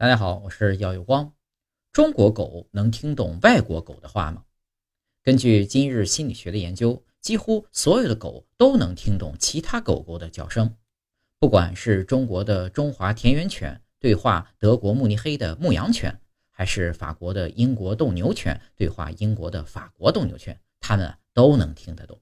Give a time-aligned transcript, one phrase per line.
[0.00, 1.34] 大家好，我是耀有光。
[1.90, 4.44] 中国狗能听懂外国狗的话吗？
[5.24, 10.72] 根据今日心理学的研究，几乎所有的狗都能听懂其他狗狗的叫声。
[11.40, 16.20] 不管是中国的中华田园犬对话德国慕尼黑的牧羊犬，
[16.52, 22.20] 还是法国的英国斗牛犬对话英国的法国斗牛犬，它们都能听得懂。